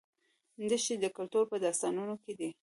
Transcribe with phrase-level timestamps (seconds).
[0.69, 2.49] دښتې د کلتور په داستانونو کې دي.